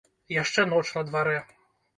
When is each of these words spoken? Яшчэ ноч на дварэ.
Яшчэ 0.35 0.65
ноч 0.71 0.83
на 0.97 1.05
дварэ. 1.11 1.39